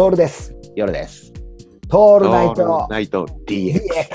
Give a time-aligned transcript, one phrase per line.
[0.00, 0.54] トールです。
[0.74, 1.30] 夜です。
[1.90, 3.82] トーオルナイトナイト DX。
[3.84, 4.08] DX。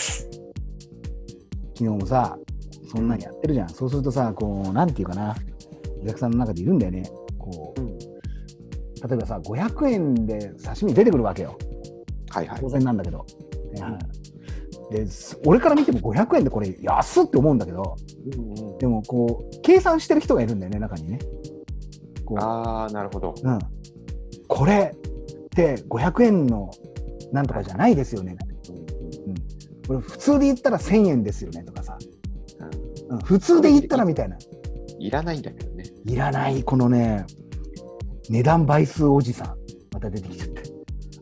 [1.75, 2.35] 昨日もさ、
[2.91, 3.69] そんなんやってるじゃん。
[3.69, 5.35] そうするとさ、こう、なんていうかな、
[6.01, 7.03] お客さんの中でいるんだよね。
[7.37, 11.55] こう、例えばさ、500円で刺身出てくるわけよ。
[12.31, 12.69] はいはい当。
[12.69, 13.23] 然なんだけど。
[14.89, 17.95] です俺から見ても500円でこれ安っって思うんだけど、
[18.79, 21.19] でもこう、計算してる人がいるんだよね、中にね。
[22.39, 23.35] ああ、なるほど。
[23.39, 23.59] うん、
[24.47, 24.91] これ
[25.55, 26.69] って500円の
[27.31, 28.35] なんとかじゃないですよね。
[29.87, 31.97] これ普通で言ったら1000円ですよねとかさ、
[33.09, 34.37] うん、普通で言ったらみたいな。
[34.99, 35.83] いらないんだけどね。
[36.05, 37.25] いらない、このね、
[38.29, 39.57] 値段倍数おじさん、
[39.93, 40.63] また出てきちゃって。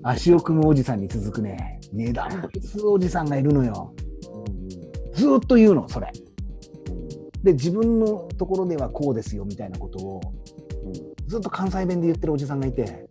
[0.03, 3.94] 足を組むおじさんに続くね、値段倍数おじさんがいるのよ。
[5.13, 6.11] ずーっと言うの、それ。
[7.44, 10.22] で、自分のところではこうですよみたいなことを、
[11.27, 13.05] ずっと関西弁で言ってるおじさんがいて、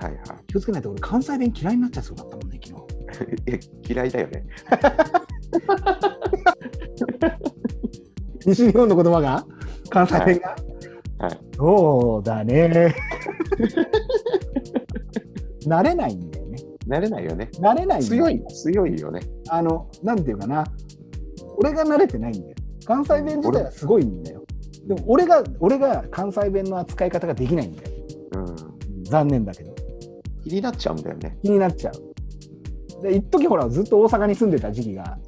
[0.00, 0.20] はいはい。
[0.46, 2.82] 気をつけないと俺関西弁嫌いになっちゃいそうだったもんね昨日。
[3.46, 4.46] え、嫌いだよね。
[8.46, 9.44] 西日本の言葉が？
[9.90, 10.56] 関西弁が、
[11.26, 11.38] はい。
[11.56, 12.94] そうだね。
[15.66, 16.58] 慣れないんだよね。
[16.86, 17.48] 慣れないよね。
[17.54, 19.20] 慣れない強い、強いよね。
[19.48, 20.64] あのなんていうかな。
[21.58, 22.54] 俺が慣れてないんだよ。
[22.84, 24.44] 関西弁自体はすごいんだよ。
[24.86, 27.88] でも俺が俺が関西弁の扱い方ができないんだよ。
[28.32, 28.56] うん。
[29.04, 29.74] 残念だけど
[30.48, 31.38] 気になっちゃうんだよね。
[31.42, 33.02] 気になっちゃう。
[33.02, 35.18] で一時ほらずっと大阪に住んでた時期が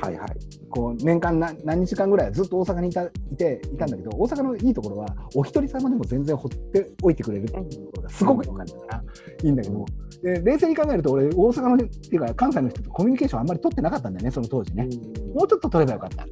[0.00, 0.36] はいはい。
[0.70, 9.04] こう年間な何日間ぐらいはずっと大阪にいたいていたんだけど大阪のいいところはお一人様でも全然放っておいてくれるっていうところがすごく良かったから
[9.42, 9.84] いいんだけど、
[10.22, 14.88] で冷静に考えると俺大阪のっていうか関西の人とコミュニケーションあんまり取ってなかったんだよねその当時ね、
[15.34, 16.26] もうちょっと取ればよかった。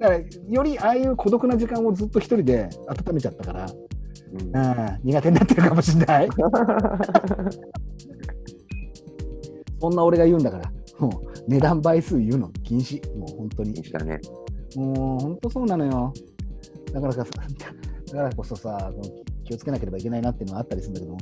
[0.00, 3.66] だからよりああいう孤独な時間をずっと一人で温めちゃったから、
[4.34, 4.56] うん。
[4.56, 6.28] うん、苦手になってるかもしれない。
[9.80, 10.72] そんな俺が言うんだから。
[10.98, 11.12] もう
[11.48, 13.00] 値段倍数言うの禁止。
[13.16, 13.74] もう本当に。
[13.74, 14.20] 禁止だね。
[14.76, 16.12] もう本当そうなのよ。
[16.92, 18.92] だからか、 だからこそさ、
[19.44, 21.16] 気をつけなければいけないなっていうのはあったりするんだけど、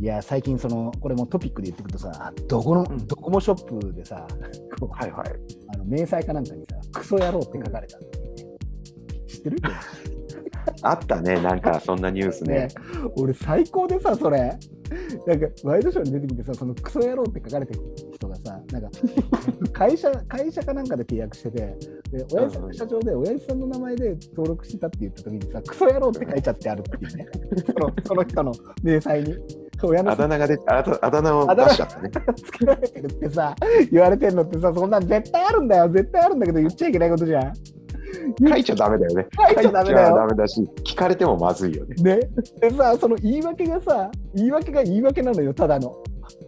[0.00, 3.06] いや、最近その、これもトピックで言ってくるとさ、どこの、うん。
[3.06, 4.26] ドコモショップでさ、
[4.90, 5.28] はいはい。
[5.74, 7.98] あの明細かなんかにさ、クソ野郎って書かれた。
[9.26, 9.56] 知ってる？
[10.82, 12.68] あったね、なんかそんなニュースねね。
[13.16, 14.58] 俺最高でさ、それ。
[15.26, 17.80] なんか、ワイドショーに出てきてさ、そのクソ野郎って書かれてる
[18.14, 18.88] 人がさ、なんか、
[19.72, 21.58] 会社、会社かなんかで契約してて、
[22.10, 27.26] で、親父さんの社長で、親父さんの名前で登録してたって言った時にさ、クソ野郎って書いちゃってあるっていうね。
[27.66, 28.52] その、その人の
[28.82, 29.36] 明細に。
[29.82, 32.10] 親のあだ名が出あだあだ名を出しちゃったね。
[32.34, 33.54] つけられてるってさ、
[33.92, 35.90] 言われてるのってさ、そんなん絶対あるんだよ。
[35.90, 37.52] 絶対あるんだけど、言っちゃいけないことじゃん。
[38.48, 39.26] 書いちゃダメだよね。
[39.54, 41.94] 書いちゃダメだよダメだし、聞かれてもまずいよね。
[41.96, 42.20] ね。
[42.60, 45.96] でさ、その言い訳がさ、言い訳が言い訳なのよ、ただの。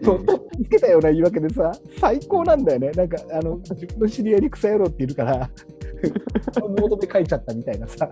[0.02, 0.24] そう、
[0.64, 2.90] つけたような言い訳でさ、最高なんだよね。
[2.90, 5.50] なんか、あの、自分の知り合いに草野郎っているから、
[6.62, 8.08] モードで書いちゃったみたいなさ、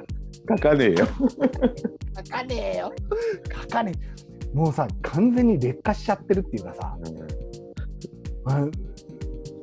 [0.48, 1.06] 書かねえよ。
[1.06, 2.92] 書かねえよ。
[3.62, 3.92] 書かね
[4.52, 4.56] え。
[4.56, 6.96] もうさ、完全に劣化しちゃってるっていうかさ、
[8.48, 8.66] あ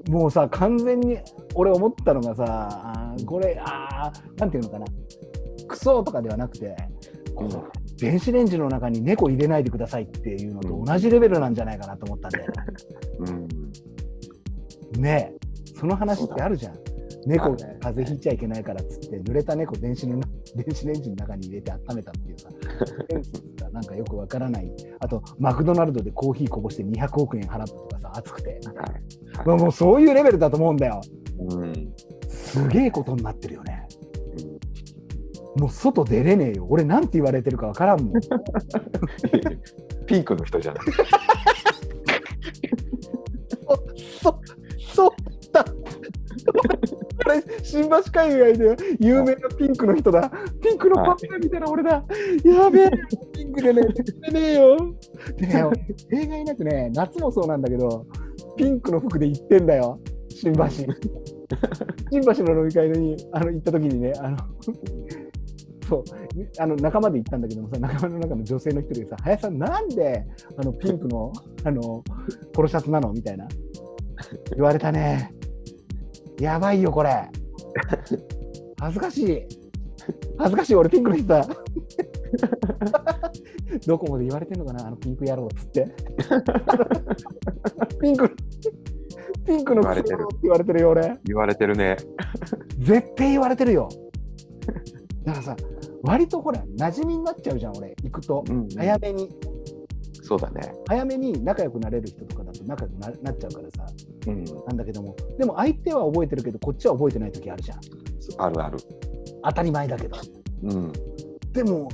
[0.10, 1.18] もうさ、完全に
[1.56, 4.86] 俺思ったのがさ、これ、あーなんていうのかな、
[5.68, 6.76] クソとかではなくて、
[7.36, 12.54] こう電子レンジの中に猫入れないでくださいっていうのと同じレベルなんじゃないかなと思ったんだよ
[13.20, 13.48] うん。
[15.02, 15.12] ね。
[15.32, 16.76] ねえ、その話ってあるじゃん。
[17.26, 20.22] 猫が風邪ひいちゃいけないからっつって、濡れた猫電子の
[20.56, 22.50] 電子レンジの中に入れて温めたっていうさ、
[23.72, 24.72] なんかよくわからない。
[25.00, 28.60] あと、マクドナルドでコーヒーこぼして200億円払ったとかさ、熱くて。
[28.76, 29.46] はい。
[29.46, 31.02] まあもうそういうレベルだと思うんだよ。
[32.56, 32.64] うん。
[32.64, 33.88] すげえことになってるよね。
[35.56, 36.66] もう外出れねえよ。
[36.70, 38.14] 俺なんて言われてるかわからんもん。
[40.06, 40.86] ピンクの人じゃない。
[44.22, 44.40] そ、
[44.94, 45.12] そう
[45.52, 45.64] だ。
[45.64, 45.72] こ
[47.30, 50.32] れ、新橋海外で有名なピンクの人だ。
[50.62, 52.04] ピンクのパンダみたいな俺だ。
[52.44, 52.92] やべえ、
[53.34, 53.82] ピンクでね、
[54.22, 54.78] 出ねえよ。
[55.38, 55.64] でね、
[56.10, 58.06] 例外なくね、夏もそうなんだけど、
[58.58, 60.00] ピンクの服で行ってんだよ、
[60.30, 60.62] 新橋。
[62.12, 64.38] 新橋の飲み会にあの行った時にね、あの、
[65.88, 66.04] そう、
[66.60, 70.26] あの仲間で行ったんだけどもさ、仲間の中の女性の一人でさ、林さん、なんで
[70.58, 71.32] あのピンクの
[71.64, 72.04] あの
[72.54, 73.48] ポロシャツなのみたいな。
[74.56, 75.34] 言われたね。
[76.40, 77.30] やばいよ、これ。
[78.80, 79.48] 恥ずかしい。
[80.38, 81.48] 恥ずかしい、俺ピンクの人だ。
[83.86, 85.86] どこまで言われてんのかな、あのピンク野郎っつって。
[88.02, 88.36] ピンク、
[89.46, 91.20] ピンクのクソ野郎って言われてるよ、俺。
[91.26, 91.98] 言われてるね。
[92.80, 93.90] 絶対言われてるよ。
[95.24, 95.56] だからさ、
[96.04, 98.44] 割とほら、馴染みになっちゃうじゃん、俺、行くと。
[98.50, 99.30] うん早めに。
[100.22, 100.74] そうだね。
[100.88, 103.86] 早めに仲良くなれる人とかだと仲良くななっちゃうからさ、
[104.28, 104.44] うん。
[104.46, 107.80] なんだけども、でも相手は覚えてるけど、こっちは覚えてない時あるじゃん。
[108.38, 108.78] あるある。
[109.44, 110.18] 当たり前だけど。
[110.64, 110.94] うん。
[111.52, 111.90] でも、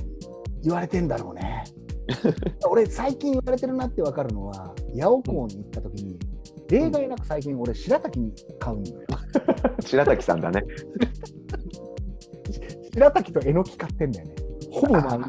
[0.62, 1.64] 言われてんだろうね。
[2.68, 6.18] 俺、最近言われてるなって分かるのは、八尾港に行った時に、
[6.70, 9.00] 例外なく最近、俺、白滝に買うのよ。
[9.84, 10.64] 白滝さんだね。
[12.94, 14.34] 白滝とえのき買ってんだよね。
[14.70, 15.26] ほぼ毎日、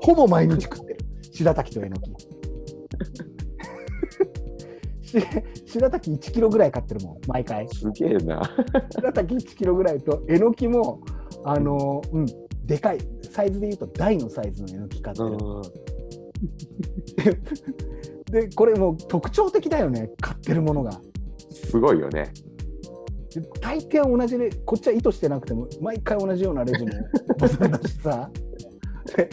[0.00, 1.00] ほぼ毎日食ってる。
[1.32, 2.12] 白滝とえのき。
[5.02, 5.18] し
[5.66, 7.68] 白滝1キロぐらい買ってるもん、毎回。
[7.68, 8.42] すげえな。
[8.90, 11.00] 白滝1キロぐらいと、えのきも、
[11.44, 12.26] あのうん、
[12.64, 12.98] でかい、
[13.30, 15.30] サイズで言うと大のサイズのえのき買ってる。
[18.32, 21.00] で、これもう特徴的だよね、買ってるものが。
[21.70, 22.32] すごいよね。
[23.34, 26.92] で大抵は同じで、こっちは意図してなくても、毎回同じようなレジの
[27.38, 28.30] ボタンだしさ。
[29.16, 29.28] で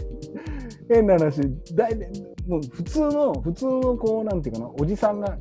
[0.89, 1.41] 変な話、
[1.75, 1.95] だい
[2.47, 5.37] もう普通の、普通のこう、なんていうかな、おじさんが、ね、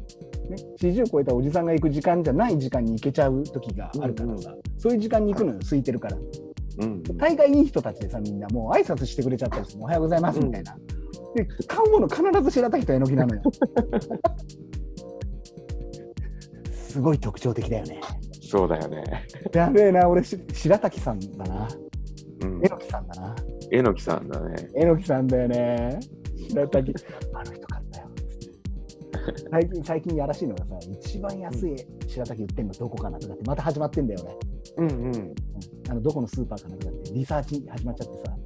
[0.81, 6.19] 40超えたおじさんが行く時間じゃない時間に行けちゃう時があるからさ、そういう時間に行くのよ、空いてるから。
[6.81, 7.03] うん。
[7.17, 10.77] 大概いい人たちでさ、みんなもう挨拶してくれちゃったりするのおはようございますみたいな。
[11.35, 13.43] で、買うもの必ず白滝とえのきなのよ。
[16.73, 18.01] すごい特徴的だよね。
[18.41, 19.05] そうだよね。
[19.53, 21.69] やべえな、俺し、白滝さんだな。
[22.43, 22.69] うんえ。
[22.69, 23.37] のきさんだな。
[23.71, 24.69] えのきさんだね。
[24.75, 26.01] えのきさんだよね。
[26.49, 26.95] 白滝。
[27.35, 28.09] あの人買ったよ。
[29.51, 31.77] 最近、最近やらしいのがさ、一番安い
[32.07, 34.37] 白滝売ってんのどこかなとかって、また始まってんだよね。
[34.79, 35.05] うんうん。
[35.05, 35.35] うん
[35.91, 38.37] あのどこのスーパーかなとかって、リサーチ始まっちゃってさ。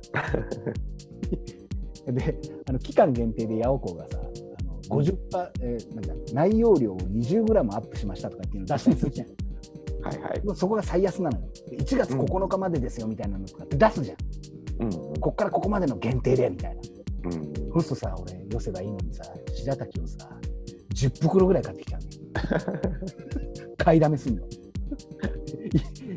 [2.07, 2.39] で、
[2.69, 9.29] あの期間限定でヤオコーがさ、あの50パ、えーなんだ内容量を 20g アップしましたとかっていうの出したりするじゃん。
[10.03, 10.45] はいはい。
[10.45, 11.49] もうそこが最安なのよ。
[11.71, 14.17] で1月9日までですよみたいなのとかって出すじゃん。
[14.81, 16.81] うんこっからここまでの限定でみたいな。
[17.25, 17.33] うん。
[17.35, 17.55] うん。
[17.73, 19.23] そうするとさ、俺、寄せばいいのにさ、
[19.55, 20.29] 白滝をさ、
[20.95, 23.77] 10袋ぐらい買ってきちゃうの。
[23.79, 24.43] 買いだめすんの。
[24.45, 24.51] い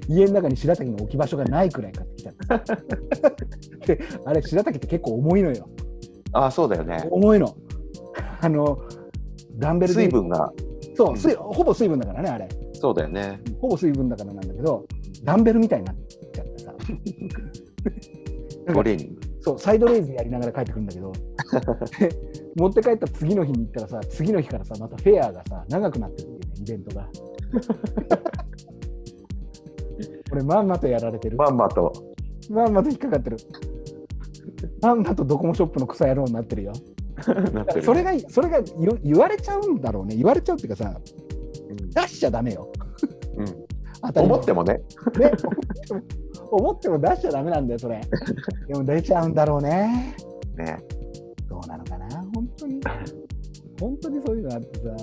[0.07, 2.77] 家の中に白滝の置き場所がないくらい買ってきちゃってさ。
[3.85, 5.69] で、あれ、白滝って結構重いのよ。
[6.35, 7.07] ああ、そうだよね。
[7.09, 7.55] 重いの。
[8.41, 8.77] あの、
[9.53, 10.51] ダンベルで水分が、
[10.93, 12.49] そう水、ほぼ水分だからね、あれ。
[12.73, 13.41] そうだよね。
[13.61, 14.85] ほぼ水分だからなんだけど、
[15.23, 15.95] ダンベルみたいになっ
[16.33, 16.73] ちゃってさ。
[18.73, 19.21] トレーニング。
[19.39, 21.19] そう、サイドレイズやりながら帰ってくるんだけど、で
[22.57, 27.09] 持って帰った次の日に行ったらさ、次の日からさ、またフェアがさ、長くなってるっていうね、イベントが。
[30.33, 31.37] 俺、まんまとやられてる。
[31.37, 31.93] まんまと。
[32.49, 33.37] まんまと引っかかってる。
[34.81, 36.73] まんまとドコモショップの草野郎になってるよ。
[37.81, 38.61] それが、それが
[39.03, 40.15] 言われちゃうんだろうね。
[40.15, 40.99] 言われちゃうっていうかさ、
[41.93, 42.71] 出しちゃダメよ。
[43.37, 43.45] うん。
[44.01, 44.73] 当たり前思ってもね。
[44.73, 44.83] ね、
[45.19, 46.01] 思っても
[46.51, 48.01] 思っても出しちゃダメなんだよ、それ。
[48.67, 50.15] でも出ちゃうんだろうね。
[50.57, 50.77] ね。
[51.47, 52.81] どうなのかな、本当に。
[53.79, 54.95] 本当にそういうのあってさ、